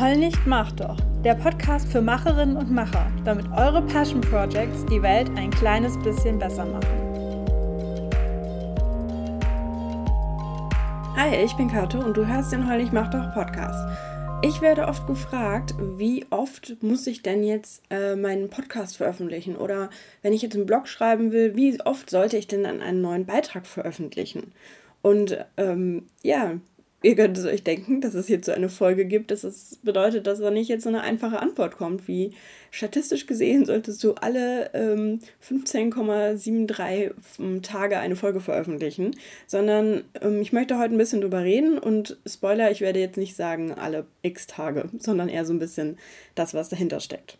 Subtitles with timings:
[0.00, 0.96] Heul nicht, mach doch.
[1.24, 6.38] Der Podcast für Macherinnen und Macher, damit eure Passion Projects die Welt ein kleines bisschen
[6.38, 6.86] besser machen.
[11.16, 13.92] Hi, ich bin Kato und du hörst den Heul nicht, mach doch Podcast.
[14.42, 19.56] Ich werde oft gefragt, wie oft muss ich denn jetzt äh, meinen Podcast veröffentlichen?
[19.56, 19.90] Oder
[20.22, 23.26] wenn ich jetzt einen Blog schreiben will, wie oft sollte ich denn dann einen neuen
[23.26, 24.52] Beitrag veröffentlichen?
[25.02, 26.52] Und ähm, ja,
[27.02, 29.30] ihr könnt es euch denken, dass es hierzu eine Folge gibt.
[29.30, 32.32] Das ist, bedeutet, dass da nicht jetzt so eine einfache Antwort kommt, wie
[32.70, 39.16] statistisch gesehen solltest du alle ähm, 15,73 ähm, Tage eine Folge veröffentlichen,
[39.46, 43.36] sondern ähm, ich möchte heute ein bisschen drüber reden und Spoiler, ich werde jetzt nicht
[43.36, 45.98] sagen alle x Tage, sondern eher so ein bisschen
[46.34, 47.38] das, was dahinter steckt.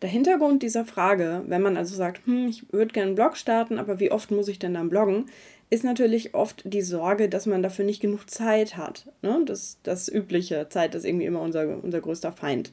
[0.00, 3.78] Der Hintergrund dieser Frage, wenn man also sagt, hm, ich würde gerne einen Blog starten,
[3.78, 5.26] aber wie oft muss ich denn dann bloggen,
[5.70, 9.06] ist natürlich oft die Sorge, dass man dafür nicht genug Zeit hat.
[9.22, 9.42] Ne?
[9.44, 12.72] Das, das übliche, Zeit ist irgendwie immer unser, unser größter Feind.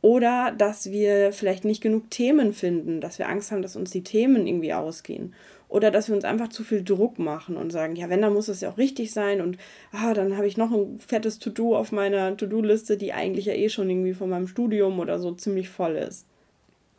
[0.00, 4.02] Oder dass wir vielleicht nicht genug Themen finden, dass wir Angst haben, dass uns die
[4.02, 5.32] Themen irgendwie ausgehen.
[5.68, 8.48] Oder dass wir uns einfach zu viel Druck machen und sagen, ja, wenn, dann muss
[8.48, 9.56] es ja auch richtig sein und
[9.92, 13.70] ah, dann habe ich noch ein fettes To-Do auf meiner To-Do-Liste, die eigentlich ja eh
[13.70, 16.26] schon irgendwie von meinem Studium oder so ziemlich voll ist.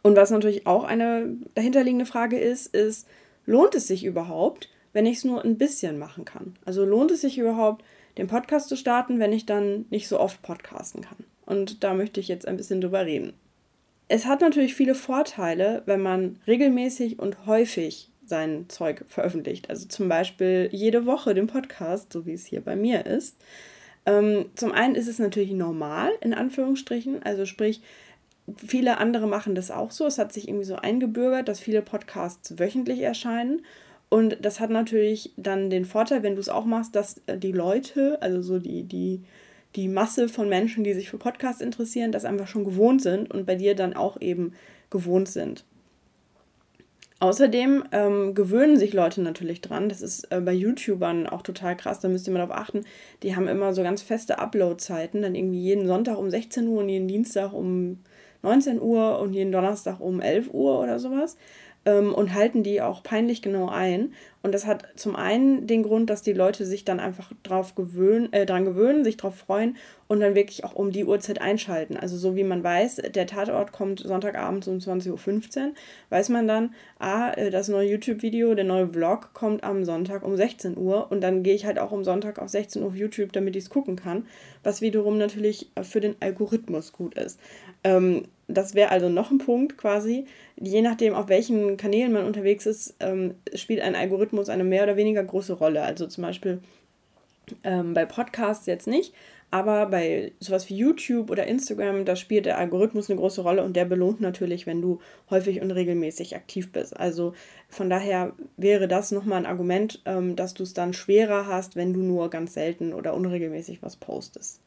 [0.01, 3.07] Und was natürlich auch eine dahinterliegende Frage ist, ist,
[3.45, 6.55] lohnt es sich überhaupt, wenn ich es nur ein bisschen machen kann?
[6.65, 7.83] Also lohnt es sich überhaupt,
[8.17, 11.17] den Podcast zu starten, wenn ich dann nicht so oft podcasten kann?
[11.45, 13.33] Und da möchte ich jetzt ein bisschen drüber reden.
[14.07, 19.69] Es hat natürlich viele Vorteile, wenn man regelmäßig und häufig sein Zeug veröffentlicht.
[19.69, 23.37] Also zum Beispiel jede Woche den Podcast, so wie es hier bei mir ist.
[24.05, 27.23] Ähm, zum einen ist es natürlich normal, in Anführungsstrichen.
[27.23, 27.81] Also sprich,
[28.55, 30.05] viele andere machen das auch so.
[30.05, 33.61] Es hat sich irgendwie so eingebürgert, dass viele Podcasts wöchentlich erscheinen.
[34.13, 37.51] Und das hat natürlich dann den Vorteil, wenn du es auch machst, dass äh, die
[37.51, 39.23] Leute, also so die, die,
[39.75, 43.47] die Masse von Menschen, die sich für Podcasts interessieren, das einfach schon gewohnt sind und
[43.47, 44.53] bei dir dann auch eben
[44.91, 45.65] gewohnt sind.
[47.21, 49.89] Außerdem ähm, gewöhnen sich Leute natürlich dran.
[49.89, 51.99] Das ist äh, bei YouTubern auch total krass.
[51.99, 52.85] Da müsst ihr mal darauf achten.
[53.23, 55.23] Die haben immer so ganz feste Upload-Zeiten.
[55.23, 57.97] Dann irgendwie jeden Sonntag um 16 Uhr und jeden Dienstag um
[58.43, 61.35] 19 Uhr und jeden Donnerstag um 11 Uhr oder sowas
[61.85, 64.13] ähm, und halten die auch peinlich genau ein.
[64.41, 68.31] Und das hat zum einen den Grund, dass die Leute sich dann einfach drauf gewöhnen,
[68.33, 69.77] äh, dran gewöhnen, sich drauf freuen
[70.09, 71.95] und dann wirklich auch um die Uhrzeit einschalten.
[71.95, 75.71] Also so wie man weiß, der Tatort kommt Sonntagabend um 20.15 Uhr,
[76.09, 80.35] weiß man dann, ah, äh, das neue YouTube-Video, der neue Vlog kommt am Sonntag um
[80.35, 83.31] 16 Uhr und dann gehe ich halt auch um Sonntag auf 16 Uhr auf YouTube,
[83.31, 84.27] damit ich es gucken kann,
[84.61, 87.39] was wiederum natürlich für den Algorithmus gut ist.
[87.85, 90.25] Ähm, das wäre also noch ein Punkt quasi.
[90.55, 94.95] Je nachdem, auf welchen Kanälen man unterwegs ist, ähm, spielt ein Algorithmus eine mehr oder
[94.95, 95.81] weniger große Rolle.
[95.83, 96.59] Also zum Beispiel
[97.63, 99.13] ähm, bei Podcasts jetzt nicht,
[99.51, 103.75] aber bei sowas wie YouTube oder Instagram, da spielt der Algorithmus eine große Rolle und
[103.75, 104.99] der belohnt natürlich, wenn du
[105.29, 106.97] häufig und regelmäßig aktiv bist.
[106.97, 107.33] Also
[107.69, 111.93] von daher wäre das nochmal ein Argument, ähm, dass du es dann schwerer hast, wenn
[111.93, 114.61] du nur ganz selten oder unregelmäßig was postest.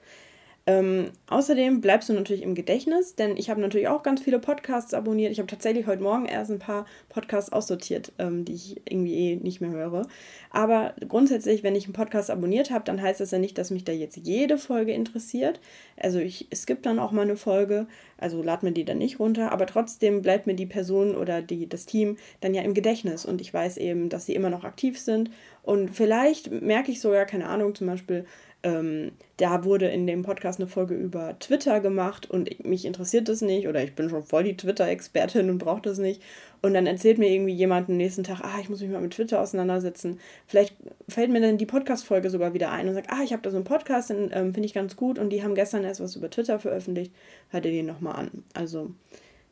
[0.68, 4.94] Ähm, außerdem bleibst du natürlich im Gedächtnis, denn ich habe natürlich auch ganz viele Podcasts
[4.94, 5.30] abonniert.
[5.30, 9.36] Ich habe tatsächlich heute Morgen erst ein paar Podcasts aussortiert, ähm, die ich irgendwie eh
[9.36, 10.08] nicht mehr höre.
[10.50, 13.84] Aber grundsätzlich, wenn ich einen Podcast abonniert habe, dann heißt das ja nicht, dass mich
[13.84, 15.60] da jetzt jede Folge interessiert.
[15.96, 17.86] Also ich, gibt dann auch mal eine Folge,
[18.18, 21.68] also lad mir die dann nicht runter, aber trotzdem bleibt mir die Person oder die,
[21.68, 24.98] das Team dann ja im Gedächtnis und ich weiß eben, dass sie immer noch aktiv
[24.98, 25.30] sind.
[25.62, 28.24] Und vielleicht merke ich sogar, keine Ahnung, zum Beispiel,
[28.62, 33.40] ähm, da wurde in dem Podcast eine Folge über Twitter gemacht und mich interessiert das
[33.40, 36.22] nicht oder ich bin schon voll die Twitter-Expertin und brauche das nicht.
[36.62, 39.12] Und dann erzählt mir irgendwie jemand am nächsten Tag, ah, ich muss mich mal mit
[39.12, 40.18] Twitter auseinandersetzen.
[40.46, 40.74] Vielleicht
[41.08, 43.56] fällt mir dann die Podcast-Folge sogar wieder ein und sagt, ah, ich habe da so
[43.56, 46.30] einen Podcast, den ähm, finde ich ganz gut und die haben gestern erst was über
[46.30, 47.12] Twitter veröffentlicht.
[47.50, 48.44] Hört ihr den nochmal an.
[48.54, 48.90] Also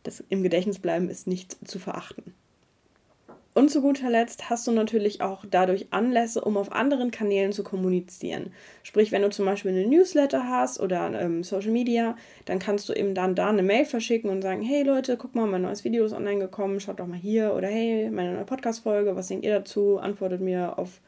[0.02, 2.34] das im Gedächtnis bleiben ist nicht zu verachten.
[3.54, 7.62] Und zu guter Letzt hast du natürlich auch dadurch Anlässe, um auf anderen Kanälen zu
[7.62, 8.52] kommunizieren.
[8.82, 12.92] Sprich, wenn du zum Beispiel eine Newsletter hast oder ähm, Social Media, dann kannst du
[12.94, 16.04] eben dann da eine Mail verschicken und sagen, hey Leute, guck mal, mein neues Video
[16.04, 19.54] ist online gekommen, schaut doch mal hier oder hey, meine neue Podcast-Folge, was denkt ihr
[19.54, 19.98] dazu?
[19.98, 21.00] Antwortet mir auf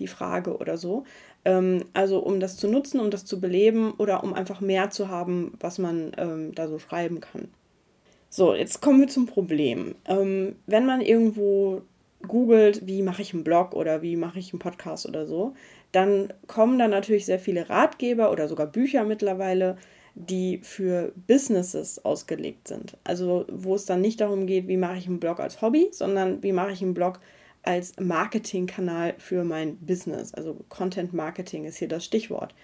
[0.00, 1.04] die Frage oder so.
[1.44, 5.08] Ähm, also um das zu nutzen, um das zu beleben oder um einfach mehr zu
[5.08, 7.46] haben, was man ähm, da so schreiben kann.
[8.28, 9.94] So, jetzt kommen wir zum Problem.
[10.06, 11.82] Ähm, wenn man irgendwo
[12.26, 15.54] googelt, wie mache ich einen Blog oder wie mache ich einen Podcast oder so,
[15.92, 19.76] dann kommen da natürlich sehr viele Ratgeber oder sogar Bücher mittlerweile,
[20.14, 22.96] die für Businesses ausgelegt sind.
[23.04, 26.42] Also wo es dann nicht darum geht, wie mache ich einen Blog als Hobby, sondern
[26.42, 27.20] wie mache ich einen Blog
[27.62, 30.34] als Marketingkanal für mein Business.
[30.34, 32.54] Also Content Marketing ist hier das Stichwort.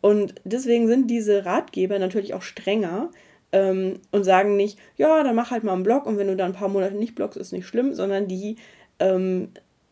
[0.00, 3.10] Und deswegen sind diese Ratgeber natürlich auch strenger
[3.52, 6.52] ähm, und sagen nicht, ja, dann mach halt mal einen Blog und wenn du dann
[6.52, 8.56] ein paar Monate nicht bloggst, ist nicht schlimm, sondern die
[8.98, 9.48] ähm,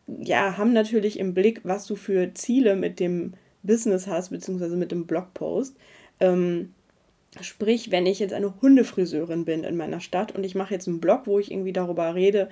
[0.07, 3.33] ja, haben natürlich im Blick, was du für Ziele mit dem
[3.63, 5.75] Business hast, beziehungsweise mit dem Blogpost.
[6.19, 6.73] Ähm,
[7.41, 11.01] sprich, wenn ich jetzt eine Hundefriseurin bin in meiner Stadt und ich mache jetzt einen
[11.01, 12.49] Blog, wo ich irgendwie darüber rede,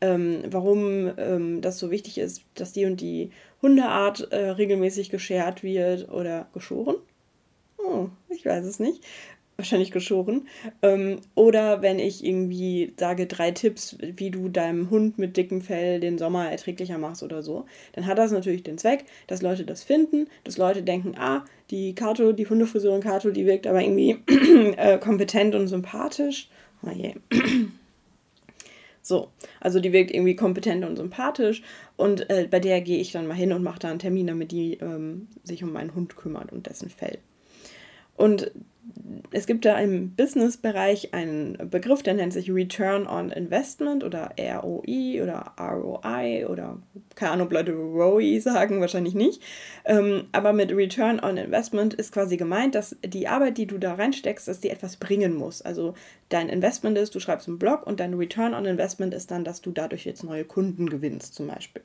[0.00, 3.30] ähm, warum ähm, das so wichtig ist, dass die und die
[3.62, 6.96] Hundeart äh, regelmäßig geschert wird oder geschoren.
[7.78, 9.02] Oh, ich weiß es nicht
[9.58, 10.46] wahrscheinlich geschoren.
[10.82, 15.98] Ähm, oder wenn ich irgendwie sage, drei Tipps, wie du deinem Hund mit dickem Fell
[15.98, 19.82] den Sommer erträglicher machst oder so, dann hat das natürlich den Zweck, dass Leute das
[19.82, 24.18] finden, dass Leute denken, ah, die Kato, die Hundefriseurin Kato, die wirkt aber irgendwie
[24.76, 26.48] äh, kompetent und sympathisch.
[26.82, 27.14] Oh je.
[29.00, 31.62] So, also die wirkt irgendwie kompetent und sympathisch
[31.96, 34.52] und äh, bei der gehe ich dann mal hin und mache da einen Termin, damit
[34.52, 37.16] die ähm, sich um meinen Hund kümmert und dessen Fell.
[38.18, 38.50] Und
[39.30, 45.22] es gibt da im Business-Bereich einen Begriff, der nennt sich Return on Investment oder ROI
[45.22, 46.78] oder ROI oder
[47.14, 49.42] keine Ahnung, ob Leute ROI sagen, wahrscheinlich nicht.
[49.84, 53.94] Ähm, aber mit Return on Investment ist quasi gemeint, dass die Arbeit, die du da
[53.94, 55.62] reinsteckst, dass die etwas bringen muss.
[55.62, 55.94] Also
[56.28, 59.60] dein Investment ist, du schreibst einen Blog und dein Return on Investment ist dann, dass
[59.60, 61.82] du dadurch jetzt neue Kunden gewinnst zum Beispiel.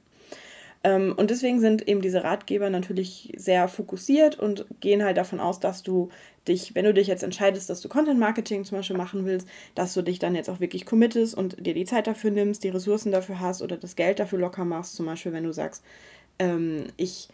[0.84, 5.60] Ähm, und deswegen sind eben diese Ratgeber natürlich sehr fokussiert und gehen halt davon aus,
[5.60, 6.10] dass du
[6.48, 9.94] dich, wenn du dich jetzt entscheidest, dass du Content Marketing zum Beispiel machen willst, dass
[9.94, 13.12] du dich dann jetzt auch wirklich committest und dir die Zeit dafür nimmst, die Ressourcen
[13.12, 14.96] dafür hast oder das Geld dafür locker machst.
[14.96, 15.84] Zum Beispiel, wenn du sagst,
[16.40, 17.30] ähm, ich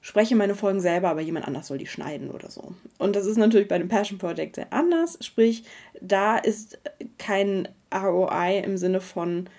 [0.00, 2.74] spreche meine Folgen selber, aber jemand anders soll die schneiden oder so.
[2.98, 5.18] Und das ist natürlich bei dem Passion Project sehr anders.
[5.20, 5.64] Sprich,
[6.00, 6.78] da ist
[7.18, 9.50] kein ROI im Sinne von,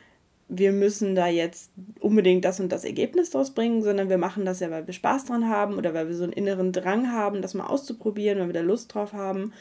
[0.53, 1.71] wir müssen da jetzt
[2.01, 5.23] unbedingt das und das Ergebnis draus bringen, sondern wir machen das ja, weil wir Spaß
[5.23, 8.53] dran haben oder weil wir so einen inneren Drang haben, das mal auszuprobieren, weil wir
[8.53, 9.53] da Lust drauf haben,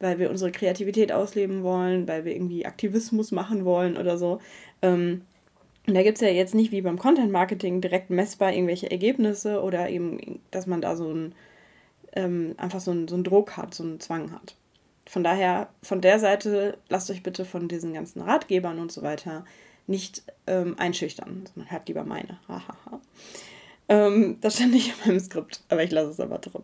[0.00, 4.40] weil wir unsere Kreativität ausleben wollen, weil wir irgendwie Aktivismus machen wollen oder so.
[4.80, 5.20] Ähm,
[5.86, 9.62] und da gibt es ja jetzt nicht wie beim Content Marketing direkt messbar irgendwelche Ergebnisse
[9.62, 11.34] oder eben, dass man da so ein,
[12.14, 14.56] ähm, einfach so, ein, so einen Druck hat, so einen Zwang hat.
[15.04, 19.44] Von daher, von der Seite, lasst euch bitte von diesen ganzen Ratgebern und so weiter
[19.88, 21.48] nicht ähm, einschüchtern.
[21.54, 22.38] Man hört lieber meine.
[23.88, 26.62] ähm, das stand nicht in meinem Skript, aber ich lasse es aber drin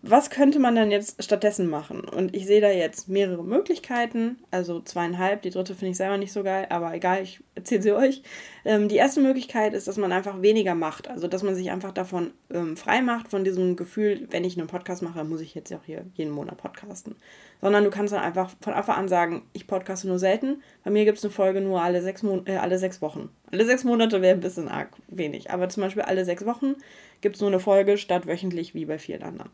[0.00, 2.00] was könnte man dann jetzt stattdessen machen?
[2.00, 6.32] Und ich sehe da jetzt mehrere Möglichkeiten, also zweieinhalb, die dritte finde ich selber nicht
[6.32, 8.22] so geil, aber egal, ich erzähle sie euch.
[8.64, 11.90] Ähm, die erste Möglichkeit ist, dass man einfach weniger macht, also dass man sich einfach
[11.92, 15.72] davon ähm, frei macht, von diesem Gefühl, wenn ich einen Podcast mache, muss ich jetzt
[15.72, 17.16] auch hier jeden Monat podcasten.
[17.60, 20.62] Sondern du kannst dann einfach von Anfang an sagen, ich podcaste nur selten.
[20.84, 23.30] Bei mir gibt es eine Folge nur alle sechs, Mon äh, alle sechs Wochen.
[23.50, 26.76] Alle sechs Monate wäre ein bisschen arg wenig, aber zum Beispiel alle sechs Wochen
[27.20, 29.50] gibt es nur eine Folge statt wöchentlich wie bei vielen anderen.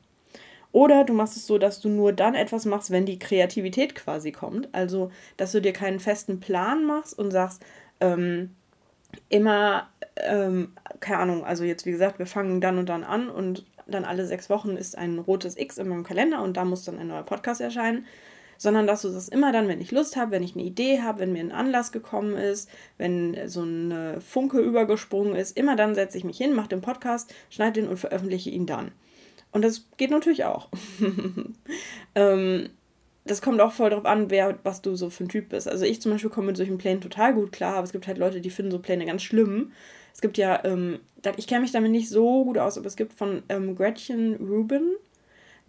[0.74, 4.32] Oder du machst es so, dass du nur dann etwas machst, wenn die Kreativität quasi
[4.32, 4.68] kommt.
[4.72, 7.64] Also, dass du dir keinen festen Plan machst und sagst,
[8.00, 8.50] ähm,
[9.28, 13.64] immer, ähm, keine Ahnung, also jetzt wie gesagt, wir fangen dann und dann an und
[13.86, 16.98] dann alle sechs Wochen ist ein rotes X in meinem Kalender und da muss dann
[16.98, 18.04] ein neuer Podcast erscheinen.
[18.58, 21.20] Sondern dass du das immer dann, wenn ich Lust habe, wenn ich eine Idee habe,
[21.20, 22.68] wenn mir ein Anlass gekommen ist,
[22.98, 27.32] wenn so eine Funke übergesprungen ist, immer dann setze ich mich hin, mache den Podcast,
[27.48, 28.90] schneide den und veröffentliche ihn dann.
[29.54, 30.68] Und das geht natürlich auch.
[32.16, 32.70] ähm,
[33.24, 35.68] das kommt auch voll darauf an, wer, was du so für ein Typ bist.
[35.68, 38.18] Also ich zum Beispiel komme mit solchen Plänen total gut klar, aber es gibt halt
[38.18, 39.70] Leute, die finden so Pläne ganz schlimm.
[40.12, 40.98] Es gibt ja, ähm,
[41.36, 44.90] ich kenne mich damit nicht so gut aus, aber es gibt von ähm, Gretchen Rubin,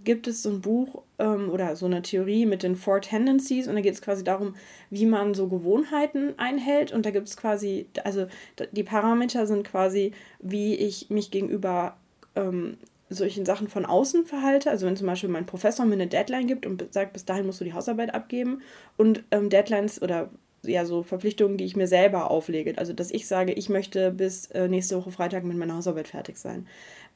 [0.03, 3.75] gibt es so ein Buch ähm, oder so eine Theorie mit den Four Tendencies und
[3.75, 4.55] da geht es quasi darum,
[4.89, 8.25] wie man so Gewohnheiten einhält und da gibt es quasi, also
[8.71, 11.97] die Parameter sind quasi, wie ich mich gegenüber
[12.35, 12.77] ähm,
[13.09, 14.69] solchen Sachen von außen verhalte.
[14.69, 17.61] Also wenn zum Beispiel mein Professor mir eine Deadline gibt und sagt, bis dahin musst
[17.61, 18.61] du die Hausarbeit abgeben
[18.97, 20.29] und ähm, Deadlines oder
[20.63, 22.77] ja so Verpflichtungen, die ich mir selber auflege.
[22.77, 26.37] Also dass ich sage, ich möchte bis äh, nächste Woche Freitag mit meiner Hausarbeit fertig
[26.37, 26.67] sein.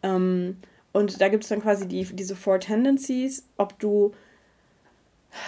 [0.04, 0.58] Ähm,
[0.92, 4.14] und da gibt es dann quasi die, diese Four Tendencies, ob du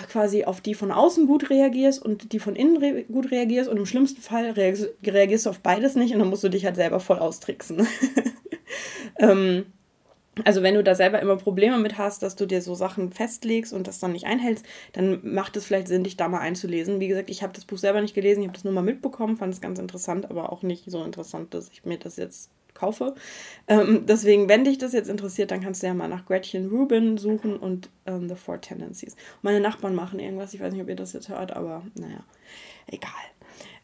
[0.10, 3.78] quasi auf die von außen gut reagierst und die von innen re gut reagierst und
[3.78, 6.76] im schlimmsten Fall reagierst, reagierst, du auf beides nicht und dann musst du dich halt
[6.76, 7.88] selber voll austricksen.
[9.20, 9.66] ähm,
[10.46, 13.74] also wenn du da selber immer Probleme mit hast, dass du dir so Sachen festlegst
[13.74, 17.00] und das dann nicht einhältst, dann macht es vielleicht Sinn, dich da mal einzulesen.
[17.00, 19.38] Wie gesagt, ich habe das Buch selber nicht gelesen, ich habe das nur mal mitbekommen,
[19.38, 23.16] fand es ganz interessant, aber auch nicht so interessant, dass ich mir das jetzt kaufe.
[23.68, 27.18] Ähm, deswegen, wenn dich das jetzt interessiert, dann kannst du ja mal nach Gretchen Rubin
[27.18, 29.16] suchen und ähm, The Four Tendencies.
[29.42, 32.24] Meine Nachbarn machen irgendwas, ich weiß nicht, ob ihr das jetzt hört, aber naja,
[32.88, 33.12] egal.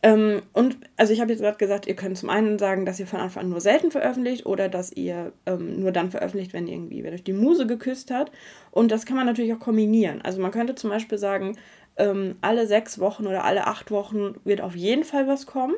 [0.03, 3.07] Ähm, und also ich habe jetzt gerade gesagt, ihr könnt zum einen sagen, dass ihr
[3.07, 7.03] von Anfang an nur selten veröffentlicht oder dass ihr ähm, nur dann veröffentlicht, wenn irgendwie,
[7.03, 8.31] wenn euch die Muse geküsst hat.
[8.71, 10.21] Und das kann man natürlich auch kombinieren.
[10.21, 11.57] Also man könnte zum Beispiel sagen,
[11.97, 15.75] ähm, alle sechs Wochen oder alle acht Wochen wird auf jeden Fall was kommen.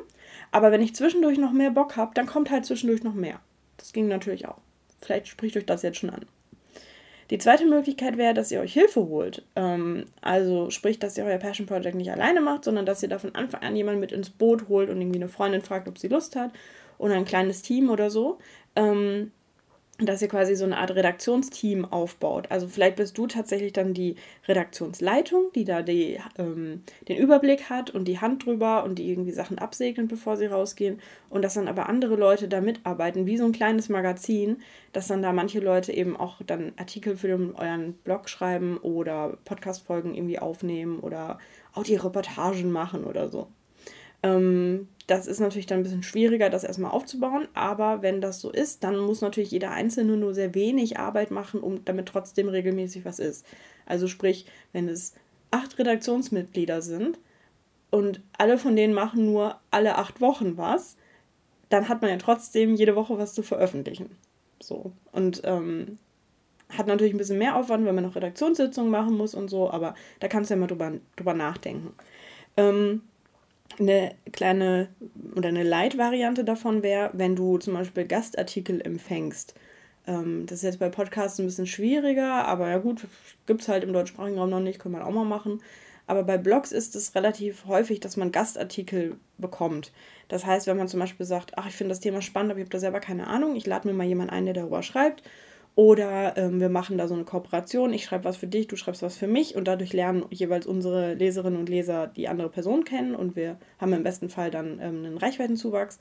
[0.52, 3.40] Aber wenn ich zwischendurch noch mehr Bock habe, dann kommt halt zwischendurch noch mehr.
[3.78, 4.58] Das ging natürlich auch.
[5.00, 6.26] Vielleicht spricht euch das jetzt schon an.
[7.30, 9.44] Die zweite Möglichkeit wäre, dass ihr euch Hilfe holt.
[9.54, 13.18] Ähm, also sprich, dass ihr euer Passion Project nicht alleine macht, sondern dass ihr da
[13.18, 16.08] von Anfang an jemanden mit ins Boot holt und irgendwie eine Freundin fragt, ob sie
[16.08, 16.50] Lust hat
[16.98, 18.38] oder ein kleines Team oder so.
[18.74, 19.30] Ähm,
[20.06, 22.50] dass ihr quasi so eine Art Redaktionsteam aufbaut.
[22.50, 24.16] Also vielleicht bist du tatsächlich dann die
[24.48, 29.32] Redaktionsleitung, die da die, ähm, den Überblick hat und die Hand drüber und die irgendwie
[29.32, 31.00] Sachen absegnet, bevor sie rausgehen.
[31.28, 34.58] Und dass dann aber andere Leute da mitarbeiten, wie so ein kleines Magazin,
[34.92, 39.38] dass dann da manche Leute eben auch dann Artikel für den, euren Blog schreiben oder
[39.44, 41.38] Podcast-Folgen irgendwie aufnehmen oder
[41.74, 43.48] auch die Reportagen machen oder so.
[44.22, 48.50] Ähm, das ist natürlich dann ein bisschen schwieriger, das erstmal aufzubauen, aber wenn das so
[48.50, 53.04] ist, dann muss natürlich jeder Einzelne nur sehr wenig Arbeit machen, um damit trotzdem regelmäßig
[53.04, 53.44] was ist.
[53.86, 55.14] Also sprich, wenn es
[55.50, 57.18] acht Redaktionsmitglieder sind
[57.90, 60.96] und alle von denen machen nur alle acht Wochen was,
[61.70, 64.16] dann hat man ja trotzdem jede Woche was zu veröffentlichen.
[64.60, 64.92] So.
[65.10, 65.98] Und ähm,
[66.68, 69.94] hat natürlich ein bisschen mehr Aufwand, wenn man noch Redaktionssitzungen machen muss und so, aber
[70.20, 71.94] da kannst du ja mal drüber, drüber nachdenken.
[72.56, 73.02] Ähm,
[73.78, 74.88] eine kleine
[75.36, 79.54] oder eine Light-Variante davon wäre, wenn du zum Beispiel Gastartikel empfängst.
[80.06, 83.06] Ähm, das ist jetzt bei Podcasts ein bisschen schwieriger, aber ja gut,
[83.46, 85.62] gibt es halt im deutschsprachigen Raum noch nicht, kann man auch mal machen.
[86.06, 89.92] Aber bei Blogs ist es relativ häufig, dass man Gastartikel bekommt.
[90.28, 92.64] Das heißt, wenn man zum Beispiel sagt, ach, ich finde das Thema spannend, aber ich
[92.64, 95.22] habe da selber keine Ahnung, ich lade mir mal jemanden ein, der darüber schreibt
[95.74, 97.92] oder ähm, wir machen da so eine Kooperation.
[97.92, 101.14] Ich schreibe was für dich, du schreibst was für mich und dadurch lernen jeweils unsere
[101.14, 105.04] Leserinnen und Leser die andere Person kennen und wir haben im besten Fall dann ähm,
[105.04, 105.98] einen Reichweitenzuwachs.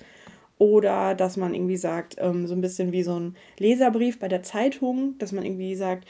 [0.57, 4.43] Oder dass man irgendwie sagt, ähm, so ein bisschen wie so ein Leserbrief bei der
[4.43, 6.05] Zeitung, dass man irgendwie sagt,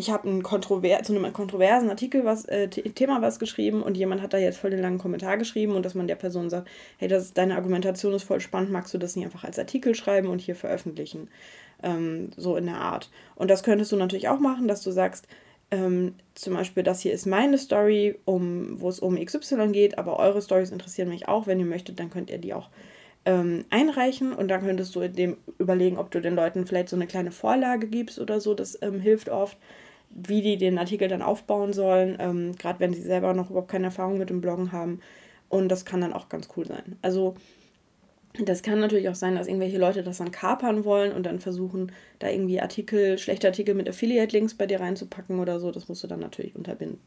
[0.00, 4.22] ich habe einen Kontrover zu einem kontroversen Artikel was, äh, Thema was geschrieben und jemand
[4.22, 7.08] hat da jetzt voll den langen Kommentar geschrieben und dass man der Person sagt, hey,
[7.08, 10.40] das, deine Argumentation ist voll spannend, magst du das nicht einfach als Artikel schreiben und
[10.40, 11.28] hier veröffentlichen?
[11.82, 13.10] ähm, so in der Art.
[13.34, 15.26] Und das könntest du natürlich auch machen, dass du sagst,
[15.70, 20.18] ähm, zum Beispiel, das hier ist meine Story, um, wo es um XY geht, aber
[20.18, 21.46] eure Stories interessieren mich auch.
[21.46, 22.70] Wenn ihr möchtet, dann könnt ihr die auch
[23.24, 27.06] ähm, einreichen und dann könntest du dem überlegen, ob du den Leuten vielleicht so eine
[27.06, 28.54] kleine Vorlage gibst oder so.
[28.54, 29.58] Das ähm, hilft oft,
[30.10, 33.86] wie die den Artikel dann aufbauen sollen, ähm, gerade wenn sie selber noch überhaupt keine
[33.86, 35.00] Erfahrung mit dem Bloggen haben.
[35.48, 36.96] Und das kann dann auch ganz cool sein.
[37.02, 37.34] Also
[38.38, 41.92] das kann natürlich auch sein, dass irgendwelche Leute das dann kapern wollen und dann versuchen,
[42.20, 45.70] da irgendwie Artikel, schlechte Artikel mit Affiliate-Links bei dir reinzupacken oder so.
[45.72, 47.00] Das musst du dann natürlich unterbinden.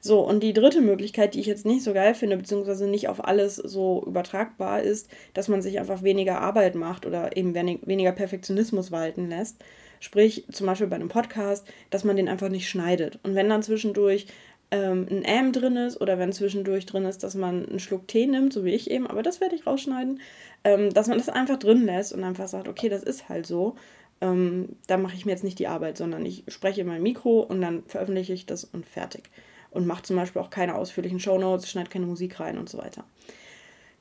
[0.00, 3.24] So, und die dritte Möglichkeit, die ich jetzt nicht so geil finde, beziehungsweise nicht auf
[3.24, 8.92] alles so übertragbar ist, dass man sich einfach weniger Arbeit macht oder eben weniger Perfektionismus
[8.92, 9.64] walten lässt.
[10.04, 13.18] Sprich, zum Beispiel bei einem Podcast, dass man den einfach nicht schneidet.
[13.22, 14.26] Und wenn dann zwischendurch
[14.70, 18.26] ähm, ein M drin ist oder wenn zwischendurch drin ist, dass man einen Schluck Tee
[18.26, 20.20] nimmt, so wie ich eben, aber das werde ich rausschneiden,
[20.62, 23.76] ähm, dass man das einfach drin lässt und einfach sagt, okay, das ist halt so.
[24.20, 27.40] Ähm, da mache ich mir jetzt nicht die Arbeit, sondern ich spreche in mein Mikro
[27.40, 29.30] und dann veröffentliche ich das und fertig.
[29.70, 33.04] Und mache zum Beispiel auch keine ausführlichen Shownotes, schneide keine Musik rein und so weiter.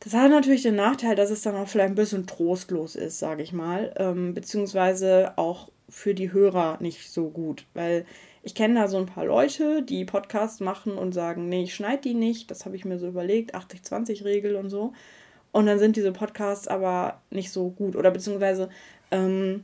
[0.02, 3.42] Das hat natürlich den Nachteil, dass es dann auch vielleicht ein bisschen trostlos ist, sage
[3.42, 8.06] ich mal, ähm, beziehungsweise auch für die Hörer nicht so gut, weil
[8.42, 12.02] ich kenne da so ein paar Leute, die Podcasts machen und sagen, nee, ich schneide
[12.02, 12.50] die nicht.
[12.50, 14.94] Das habe ich mir so überlegt, 80-20-Regel und so.
[15.52, 17.96] Und dann sind diese Podcasts aber nicht so gut.
[17.96, 18.70] Oder beziehungsweise,
[19.12, 19.64] ähm,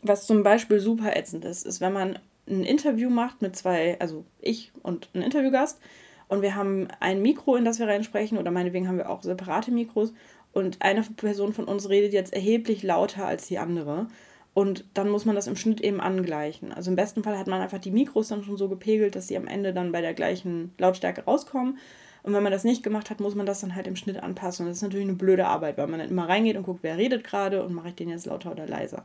[0.00, 4.24] was zum Beispiel super ätzend ist, ist, wenn man ein Interview macht mit zwei, also
[4.40, 5.80] ich und ein Interviewgast,
[6.28, 9.72] und wir haben ein Mikro, in das wir reinsprechen, oder meinetwegen haben wir auch separate
[9.72, 10.14] Mikros,
[10.52, 14.06] und eine Person von uns redet jetzt erheblich lauter als die andere.
[14.54, 16.72] Und dann muss man das im Schnitt eben angleichen.
[16.72, 19.36] Also im besten Fall hat man einfach die Mikros dann schon so gepegelt, dass sie
[19.36, 21.78] am Ende dann bei der gleichen Lautstärke rauskommen.
[22.22, 24.64] Und wenn man das nicht gemacht hat, muss man das dann halt im Schnitt anpassen.
[24.64, 26.98] Und das ist natürlich eine blöde Arbeit, weil man dann immer reingeht und guckt, wer
[26.98, 29.04] redet gerade und mache ich den jetzt lauter oder leiser.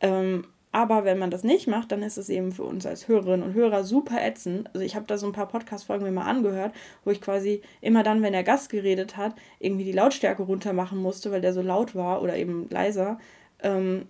[0.00, 3.42] Ähm, aber wenn man das nicht macht, dann ist es eben für uns als Hörerinnen
[3.42, 4.68] und Hörer super ätzend.
[4.72, 6.72] Also ich habe da so ein paar Podcast-Folgen mir mal angehört,
[7.04, 10.98] wo ich quasi immer dann, wenn der Gast geredet hat, irgendwie die Lautstärke runter machen
[10.98, 13.18] musste, weil der so laut war oder eben leiser.
[13.62, 14.06] Ähm,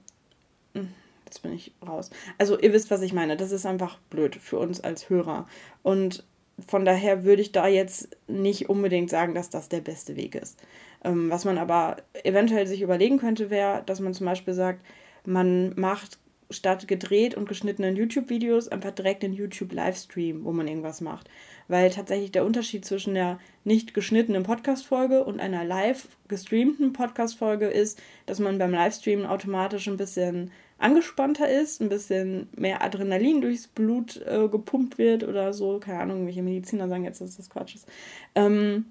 [1.24, 2.10] Jetzt bin ich raus.
[2.38, 3.36] Also ihr wisst, was ich meine.
[3.36, 5.46] Das ist einfach blöd für uns als Hörer.
[5.82, 6.24] Und
[6.66, 10.58] von daher würde ich da jetzt nicht unbedingt sagen, dass das der beste Weg ist.
[11.04, 14.84] Ähm, was man aber eventuell sich überlegen könnte, wäre, dass man zum Beispiel sagt,
[15.24, 16.18] man macht
[16.50, 21.30] statt gedreht und geschnittenen YouTube-Videos einfach direkt einen YouTube-Livestream, wo man irgendwas macht.
[21.68, 28.00] Weil tatsächlich der Unterschied zwischen der nicht geschnittenen Podcast-Folge und einer live gestreamten Podcast-Folge ist,
[28.26, 34.16] dass man beim Livestream automatisch ein bisschen angespannter ist, ein bisschen mehr Adrenalin durchs Blut
[34.26, 35.78] äh, gepumpt wird oder so.
[35.78, 37.86] Keine Ahnung, welche Mediziner sagen jetzt, dass das Quatsch ist.
[38.34, 38.86] Ähm,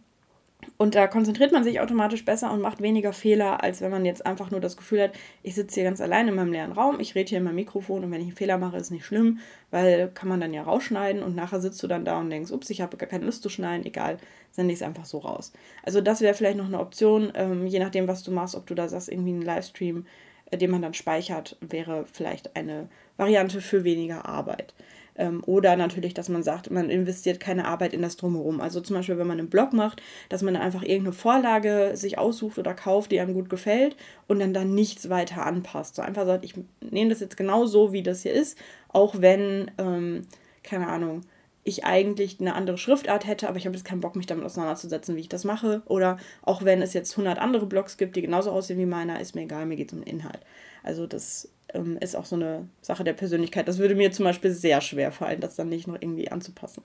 [0.81, 4.25] und da konzentriert man sich automatisch besser und macht weniger Fehler, als wenn man jetzt
[4.25, 5.11] einfach nur das Gefühl hat,
[5.43, 8.05] ich sitze hier ganz allein in meinem leeren Raum, ich rede hier in meinem Mikrofon
[8.05, 9.39] und wenn ich einen Fehler mache, ist nicht schlimm,
[9.71, 12.69] weil kann man dann ja rausschneiden und nachher sitzt du dann da und denkst, ups,
[12.69, 14.19] ich habe gar keine Lust zu schneiden, egal,
[14.51, 15.51] sende ich es einfach so raus.
[15.83, 18.73] Also das wäre vielleicht noch eine Option, ähm, je nachdem, was du machst, ob du
[18.73, 20.05] da sagst, irgendwie einen Livestream
[20.51, 24.73] äh, den man dann speichert, wäre vielleicht eine Variante für weniger Arbeit.
[25.19, 28.61] Ähm, oder natürlich, dass man sagt, man investiert keine Arbeit in das Drumherum.
[28.61, 32.57] Also zum Beispiel, wenn man einen Blog macht, dass man einfach irgendeine Vorlage sich aussucht
[32.57, 33.97] oder kauft, die einem gut gefällt
[34.27, 35.95] und dann dann nichts weiter anpasst.
[35.95, 38.57] So einfach sagt, ich nehme das jetzt genau so, wie das hier ist,
[38.87, 40.25] auch wenn, ähm,
[40.63, 41.21] keine Ahnung,
[41.65, 45.17] ich eigentlich eine andere Schriftart hätte, aber ich habe jetzt keinen Bock, mich damit auseinanderzusetzen,
[45.17, 45.81] wie ich das mache.
[45.85, 49.35] Oder auch wenn es jetzt 100 andere Blogs gibt, die genauso aussehen wie meiner, ist
[49.35, 50.39] mir egal, mir geht es um den Inhalt.
[50.81, 53.67] Also das ähm, ist auch so eine Sache der Persönlichkeit.
[53.67, 56.83] Das würde mir zum Beispiel sehr schwer fallen, das dann nicht noch irgendwie anzupassen.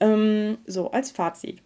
[0.00, 1.60] Ähm, so, als Fazit.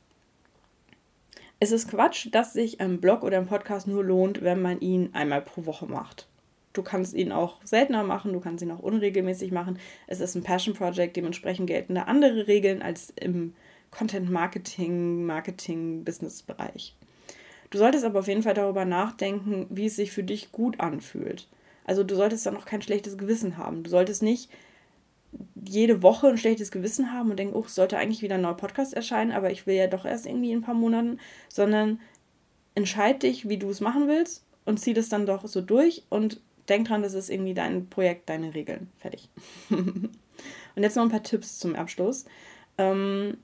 [1.61, 5.11] Es ist Quatsch, dass sich ein Blog oder ein Podcast nur lohnt, wenn man ihn
[5.13, 6.27] einmal pro Woche macht.
[6.73, 9.79] Du kannst ihn auch seltener machen, du kannst ihn auch unregelmäßig machen.
[10.07, 13.55] Es ist ein Passion Project, dementsprechend gelten da andere Regeln als im
[13.91, 16.97] Content Marketing, Marketing, Business Bereich.
[17.71, 21.47] Du solltest aber auf jeden Fall darüber nachdenken, wie es sich für dich gut anfühlt.
[21.85, 23.83] Also du solltest dann auch kein schlechtes Gewissen haben.
[23.83, 24.51] Du solltest nicht
[25.55, 28.57] jede Woche ein schlechtes Gewissen haben und denken, oh, es sollte eigentlich wieder ein neuer
[28.57, 32.01] Podcast erscheinen, aber ich will ja doch erst irgendwie in ein paar Monaten, sondern
[32.75, 36.41] entscheid dich, wie du es machen willst und zieh das dann doch so durch und
[36.69, 38.91] denk dran, das ist irgendwie dein Projekt, deine Regeln.
[38.99, 39.29] Fertig.
[39.71, 40.13] und
[40.77, 42.25] jetzt noch ein paar Tipps zum Abschluss.
[42.79, 43.39] Ähm,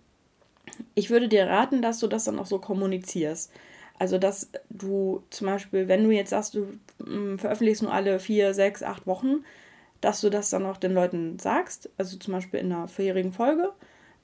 [0.94, 3.50] ich würde dir raten, dass du das dann auch so kommunizierst.
[3.98, 6.68] Also, dass du zum Beispiel, wenn du jetzt sagst, du
[7.04, 9.44] mm, veröffentlichst nur alle vier, sechs, acht Wochen,
[10.00, 13.72] dass du das dann auch den Leuten sagst, also zum Beispiel in einer vorherigen Folge,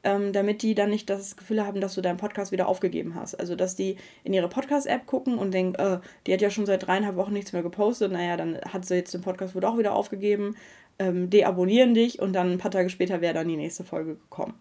[0.04, 3.34] ähm, damit die dann nicht das Gefühl haben, dass du deinen Podcast wieder aufgegeben hast.
[3.34, 6.86] Also, dass die in ihre Podcast-App gucken und denken, äh, die hat ja schon seit
[6.86, 9.94] dreieinhalb Wochen nichts mehr gepostet, naja, dann hat sie jetzt den Podcast wohl auch wieder
[9.94, 10.56] aufgegeben,
[10.98, 14.54] ähm, deabonnieren dich und dann ein paar Tage später wäre dann die nächste Folge gekommen.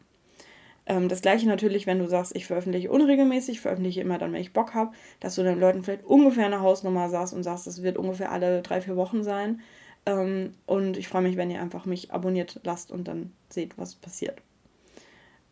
[0.86, 4.54] Ähm, das gleiche natürlich, wenn du sagst, ich veröffentliche unregelmäßig, veröffentliche immer dann, wenn ich
[4.54, 7.98] Bock habe, dass du den Leuten vielleicht ungefähr eine Hausnummer sagst und sagst, das wird
[7.98, 9.62] ungefähr alle drei, vier Wochen sein.
[10.06, 13.96] Ähm, und ich freue mich, wenn ihr einfach mich abonniert lasst und dann seht, was
[13.96, 14.42] passiert.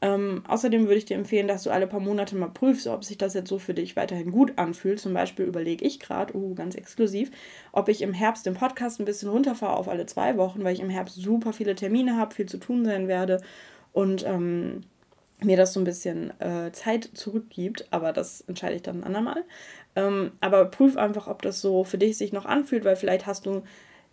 [0.04, 3.20] Ähm, außerdem würde ich dir empfehlen, dass du alle paar Monate mal prüfst, ob sich
[3.20, 5.00] das jetzt so für dich weiterhin gut anfühlt.
[5.00, 7.30] Zum Beispiel überlege ich gerade, uh, ganz exklusiv,
[7.72, 10.80] ob ich im Herbst den Podcast ein bisschen runterfahre auf alle zwei Wochen, weil ich
[10.80, 13.42] im Herbst super viele Termine habe, viel zu tun sein werde
[13.94, 14.82] und ähm,
[15.44, 19.44] mir das so ein bisschen äh, Zeit zurückgibt, aber das entscheide ich dann ein andermal.
[19.96, 23.46] Ähm, aber prüf einfach, ob das so für dich sich noch anfühlt, weil vielleicht hast
[23.46, 23.64] du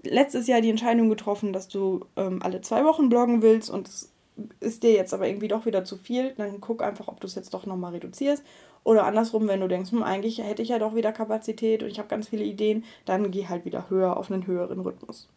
[0.02, 4.12] letztes Jahr die Entscheidung getroffen, dass du ähm, alle zwei Wochen bloggen willst und es
[4.60, 7.34] ist dir jetzt aber irgendwie doch wieder zu viel, dann guck einfach, ob du es
[7.34, 8.44] jetzt doch nochmal reduzierst.
[8.84, 11.98] Oder andersrum, wenn du denkst, hm, eigentlich hätte ich ja doch wieder Kapazität und ich
[11.98, 15.28] habe ganz viele Ideen, dann geh halt wieder höher auf einen höheren Rhythmus.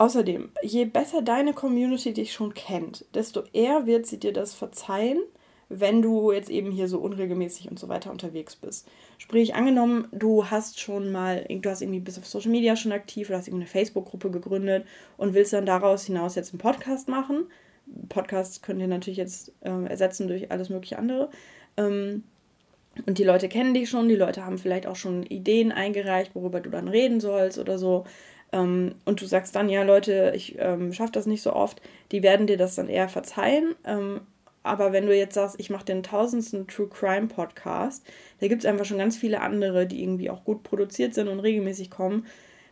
[0.00, 5.18] Außerdem, je besser deine Community dich schon kennt, desto eher wird sie dir das verzeihen,
[5.68, 8.88] wenn du jetzt eben hier so unregelmäßig und so weiter unterwegs bist.
[9.18, 13.28] Sprich, angenommen, du hast schon mal, du hast irgendwie bist auf Social Media schon aktiv,
[13.28, 14.86] du hast irgendwie eine Facebook-Gruppe gegründet
[15.18, 17.48] und willst dann daraus hinaus jetzt einen Podcast machen.
[18.08, 21.28] Podcasts könnt ihr natürlich jetzt äh, ersetzen durch alles mögliche andere.
[21.76, 22.24] Ähm,
[23.04, 26.60] und die Leute kennen dich schon, die Leute haben vielleicht auch schon Ideen eingereicht, worüber
[26.60, 28.06] du dann reden sollst oder so.
[28.52, 31.80] Ähm, und du sagst dann, ja Leute, ich ähm, schaffe das nicht so oft,
[32.12, 33.74] die werden dir das dann eher verzeihen.
[33.84, 34.20] Ähm,
[34.62, 38.04] aber wenn du jetzt sagst, ich mache den tausendsten True Crime Podcast,
[38.40, 41.40] da gibt es einfach schon ganz viele andere, die irgendwie auch gut produziert sind und
[41.40, 42.26] regelmäßig kommen.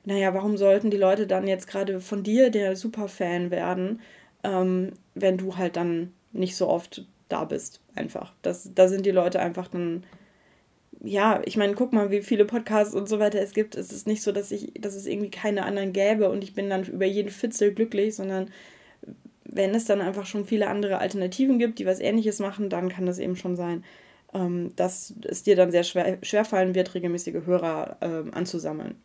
[0.04, 4.00] Naja, warum sollten die Leute dann jetzt gerade von dir der Superfan werden,
[4.44, 7.80] ähm, wenn du halt dann nicht so oft da bist?
[7.94, 8.32] Einfach.
[8.42, 10.04] Das, da sind die Leute einfach dann
[11.04, 13.76] ja, ich meine, guck mal, wie viele Podcasts und so weiter es gibt.
[13.76, 16.68] Es ist nicht so, dass ich, dass es irgendwie keine anderen gäbe und ich bin
[16.68, 18.50] dann über jeden Fitzel glücklich, sondern
[19.44, 23.06] wenn es dann einfach schon viele andere Alternativen gibt, die was ähnliches machen, dann kann
[23.06, 23.84] das eben schon sein,
[24.34, 28.96] ähm, dass es dir dann sehr schwer, schwer fallen wird, regelmäßige Hörer ähm, anzusammeln.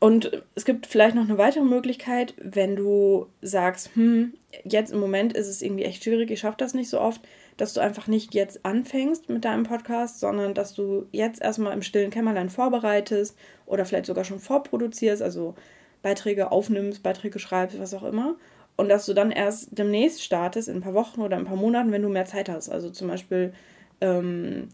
[0.00, 5.32] Und es gibt vielleicht noch eine weitere Möglichkeit, wenn du sagst, hm, jetzt im Moment
[5.34, 7.20] ist es irgendwie echt schwierig, ich schaffe das nicht so oft,
[7.56, 11.82] dass du einfach nicht jetzt anfängst mit deinem Podcast, sondern dass du jetzt erstmal im
[11.82, 13.36] stillen Kämmerlein vorbereitest
[13.66, 15.22] oder vielleicht sogar schon vorproduzierst.
[15.22, 15.54] Also
[16.02, 18.36] Beiträge aufnimmst, Beiträge schreibst, was auch immer.
[18.76, 21.92] Und dass du dann erst demnächst startest, in ein paar Wochen oder ein paar Monaten,
[21.92, 22.68] wenn du mehr Zeit hast.
[22.68, 23.52] Also zum Beispiel,
[24.00, 24.68] ähm,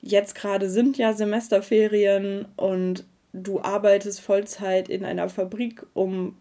[0.00, 6.36] jetzt gerade sind ja Semesterferien und du arbeitest Vollzeit in einer Fabrik, um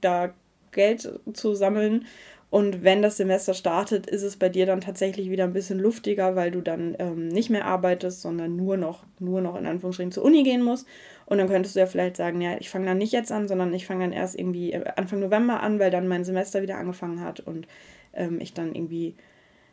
[0.00, 0.32] da
[0.72, 2.06] Geld zu sammeln.
[2.50, 6.34] Und wenn das Semester startet, ist es bei dir dann tatsächlich wieder ein bisschen luftiger,
[6.34, 10.24] weil du dann ähm, nicht mehr arbeitest, sondern nur noch, nur noch in Anführungsstrichen zur
[10.24, 10.86] Uni gehen musst.
[11.26, 13.72] Und dann könntest du ja vielleicht sagen, ja, ich fange dann nicht jetzt an, sondern
[13.72, 17.20] ich fange dann erst irgendwie äh, Anfang November an, weil dann mein Semester wieder angefangen
[17.20, 17.68] hat und
[18.14, 19.14] ähm, ich dann irgendwie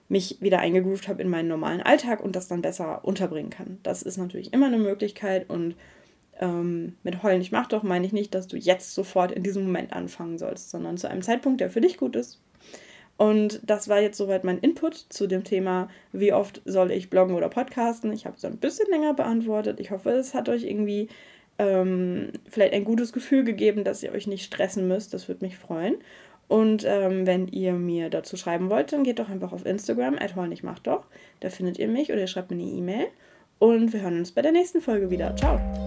[0.07, 3.79] mich wieder eingegroovt habe in meinen normalen Alltag und das dann besser unterbringen kann.
[3.81, 5.75] Das ist natürlich immer eine Möglichkeit und
[6.39, 9.65] ähm, mit Heulen ich mach doch meine ich nicht, dass du jetzt sofort in diesem
[9.65, 12.39] Moment anfangen sollst, sondern zu einem Zeitpunkt, der für dich gut ist.
[13.17, 17.35] Und das war jetzt soweit mein Input zu dem Thema, wie oft soll ich bloggen
[17.35, 18.13] oder podcasten.
[18.13, 19.79] Ich habe es ein bisschen länger beantwortet.
[19.79, 21.09] Ich hoffe, es hat euch irgendwie
[21.57, 25.13] ähm, vielleicht ein gutes Gefühl gegeben, dass ihr euch nicht stressen müsst.
[25.15, 25.95] Das würde mich freuen.
[26.47, 30.17] Und ähm, wenn ihr mir dazu schreiben wollt, dann geht doch einfach auf Instagram,
[30.51, 31.05] ich mach doch.
[31.41, 33.07] Da findet ihr mich oder ihr schreibt mir eine E-Mail.
[33.59, 35.35] Und wir hören uns bei der nächsten Folge wieder.
[35.35, 35.86] Ciao.